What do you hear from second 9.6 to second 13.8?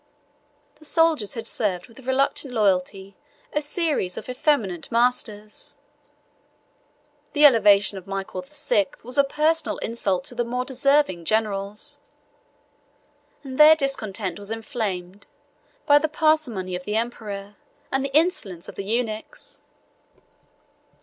insult to the more deserving generals; and their